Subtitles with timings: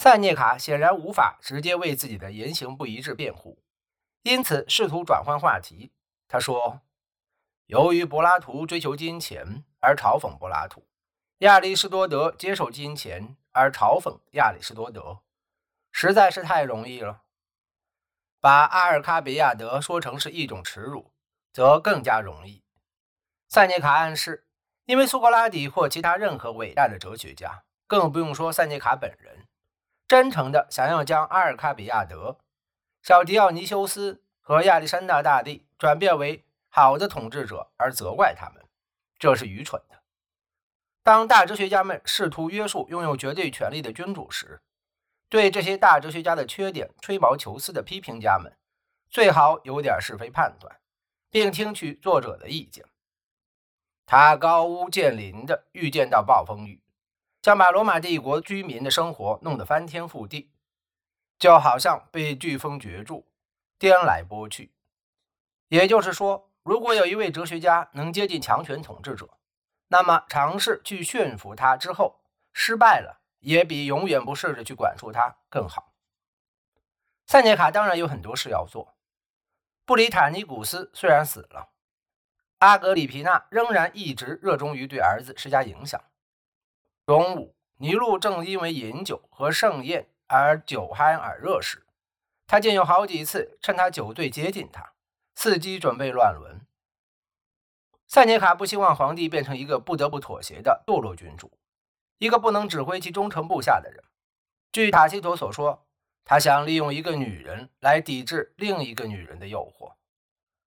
[0.00, 3.62] 塞涅卡显然无法直接为自己的言行不一致辩护，
[4.22, 5.92] 因此试图转换话题。
[6.26, 6.80] 他说
[7.68, 10.88] ：“由于柏拉图追求金钱而嘲讽柏拉图，
[11.40, 15.20] 亚里士多德接受金钱而嘲讽亚里士多德，
[15.92, 17.24] 实在是太容易了。
[18.40, 21.12] 把阿尔卡比亚德说成是一种耻辱，
[21.52, 22.64] 则更加容易。”
[23.48, 24.46] 塞涅卡暗示。
[24.86, 29.46] 因为苏格拉底或其他任何伟大的哲学家，更不用说塞涅卡本人，
[30.10, 32.36] 真诚地想要将阿尔卡比亚德、
[33.00, 38.60] 小迪奥尼修斯和亚历山大大帝转变为好的统治者而责怪他们，
[39.20, 40.02] 这是愚蠢的。
[41.04, 44.60] 当大哲学家们试图约束拥有绝对权力的君主时，
[45.28, 48.52] 对这些大哲学家的缺点吹毛求疵的批评家们，
[49.10, 50.80] 最好有点是非判断，
[51.30, 52.84] 并听取作者的意见。
[54.06, 56.79] 他高屋建瓴地预见到暴风雨，
[57.42, 60.50] 将把罗马帝国居民的生活弄得翻天覆地，
[61.38, 63.26] 就好像被飓风攫住，
[63.78, 64.72] 颠来波去。
[65.68, 69.38] 也就是说，如果有一位哲学家能接近强权统治者，
[69.88, 72.20] 那么尝试去驯服他之后
[72.52, 75.94] 失败了，也比永远不试着去管束他更好。
[77.26, 78.96] 塞涅卡当然有很多事要做。
[79.86, 81.70] 布里塔尼古斯虽然死了。
[82.58, 85.98] 阿格里皮娜仍然一直热衷于对儿子施加影响。
[87.10, 91.84] 中午，尼禄正因为饮酒和盛宴而酒酣耳热时，
[92.46, 94.92] 他竟有好几次趁他酒醉接近他，
[95.34, 96.60] 伺机准备乱伦。
[98.06, 101.50] 塞涅卡不希望皇帝变成一个不得不妥协的堕落君主，
[102.18, 104.04] 一个不能指挥其忠诚部下的人。
[104.70, 105.84] 据塔西佗所说，
[106.22, 109.94] 他想利用一个女人来抵制另一个女人的诱惑。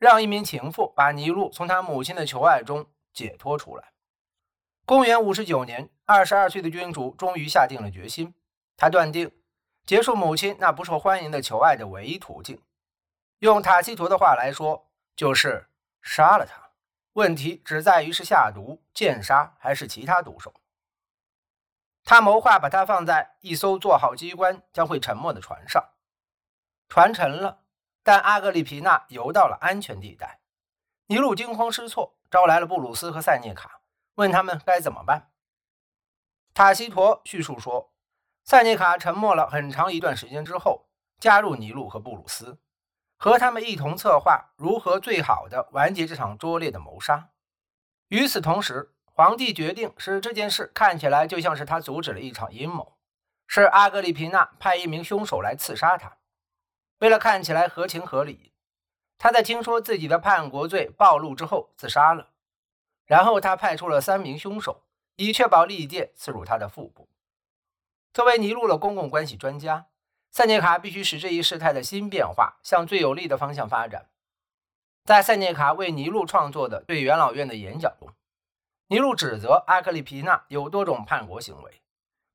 [0.00, 3.93] 让一名情妇把尼禄从他母亲的求爱中解脱出来。
[4.86, 8.34] 公元五十九年，二十二岁的君主终于下定了决心。
[8.76, 9.32] 他断定，
[9.86, 12.62] 结束母亲那不受欢迎的求爱的唯一途径，
[13.38, 15.70] 用塔西佗的话来说，就是
[16.02, 16.70] 杀了他。
[17.14, 20.52] 问题只在于是下毒、剑杀还是其他毒手。
[22.04, 25.82] 他谋划把他放在一艘做好机关将会沉没的船上，
[26.90, 27.62] 船沉了。
[28.02, 30.40] 但阿格里皮娜游到了安全地带，
[31.06, 33.80] 尼禄惊慌失措，招来了布鲁斯和塞涅卡，
[34.16, 35.30] 问他们该怎么办。
[36.52, 37.92] 塔西佗叙述说，
[38.44, 40.88] 塞涅卡沉默了很长一段时间之后，
[41.18, 42.58] 加入尼禄和布鲁斯，
[43.16, 47.30] 和他们一同策划如何最好的完结这场拙劣的谋杀。
[48.08, 52.96] 与此同时，皇帝决定使这件事看起来就像是他阻止了一场阴谋，
[53.48, 56.18] 是阿格里皮娜派一名凶手来刺杀他。
[56.98, 58.52] 为了看起来合情合理，
[59.18, 62.33] 他在听说自己的叛国罪暴露之后自杀了。
[63.06, 64.82] 然后他派出了三名凶手，
[65.16, 67.08] 以确保利剑刺入他的腹部。
[68.12, 69.86] 作为尼禄的公共关系专家，
[70.30, 74.08] 塞涅卡必须使这一事态的新变化向最有利的方向发展。
[75.04, 78.08] 在塞涅卡为尼禄创作的对元老院的演讲中，
[78.88, 81.82] 尼禄指责阿克利皮娜有多种叛国行为，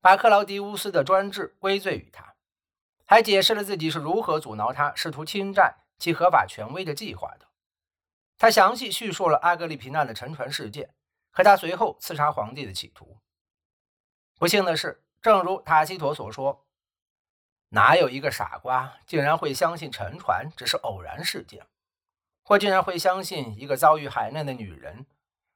[0.00, 2.34] 把克劳迪乌斯的专制归罪于他。
[3.06, 7.49] 还解释了自己是如何阻挠他试图侵占其合法权威的计划的。
[8.40, 10.94] 他详细叙述了阿格里皮娜的沉船事件
[11.30, 13.18] 和他随后刺杀皇帝的企图。
[14.38, 16.66] 不幸的是，正如塔西佗所说，
[17.68, 21.66] 哪有一个傻瓜竟然会相信沉船只是偶然事件，
[22.42, 25.04] 或竟然会相信一个遭遇海难的女人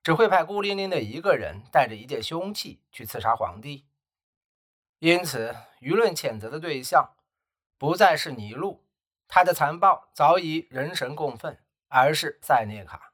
[0.02, 3.86] 只会派孤零零的一个人带着一件凶器去刺杀皇帝？
[4.98, 7.14] 因此，舆论谴责的对象。
[7.78, 8.86] 不再是尼禄，
[9.26, 13.12] 他的残暴早已人神共愤，而是塞涅卡，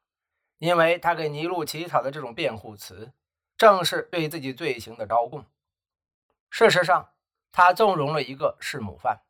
[0.58, 3.12] 因为他给尼禄起草的这种辩护词，
[3.56, 5.44] 正是对自己罪行的招供。
[6.50, 7.12] 事实上，
[7.53, 9.22] 他纵容了一个弑母犯。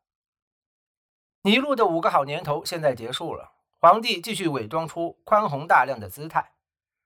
[1.43, 6.53] 尼禄的五个好年头现在结束了，皇帝继续伪装出宽宏大量的姿态，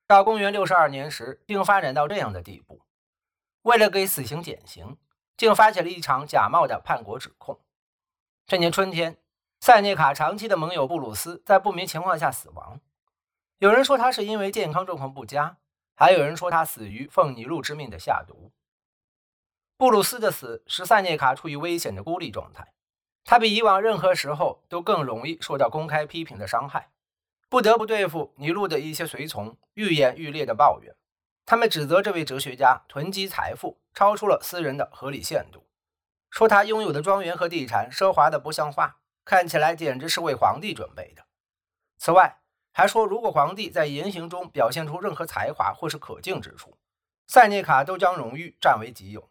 [0.06, 2.82] 到公元六十二年时，竟发展到这样的地步：
[3.62, 4.98] 为了给死刑减刑，
[5.38, 7.62] 竟发起了一场假冒的叛国指控。
[8.46, 9.18] 这年春天，
[9.60, 12.80] 塞涅卡长期的盟友布鲁斯在不明情况下死亡。
[13.58, 15.58] 有人说他是因为健康状况不佳，
[15.96, 18.52] 还有人说他死于奉尼禄之命的下毒。
[19.78, 22.74] 布鲁斯的死使塞涅卡处于危险的孤立状态，
[23.24, 26.92] 他比以往任何时候都更容易受到公开批评的伤害，
[27.50, 30.96] 不得不对付尼禄的一些随从愈演愈烈的抱怨。
[31.46, 35.68] 他们指责这位哲学家囤积财富超出了私人的合理限度。
[36.30, 41.26] 说他拥有的庄园和地产奢华的不像话，看起来简直是为皇帝准备的。
[41.98, 42.40] 此外
[42.72, 46.78] 还说如果皇帝在言行中表现出任何才华或是可敬之处
[47.28, 49.30] 塞涅卡都将荣誉占为己有。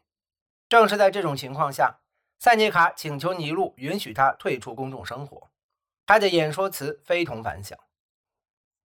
[0.69, 2.01] 正是在这种情况下
[2.39, 5.51] 塞涅卡请求尼禄允许他退出公众生活
[6.05, 7.79] 他的演说词非同凡响。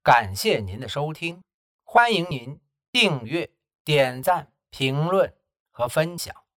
[0.04, 1.42] 感谢您的收听
[1.84, 2.62] 欢迎您
[2.92, 3.50] 订阅
[3.84, 5.34] 点赞评论
[5.72, 6.49] 和分享。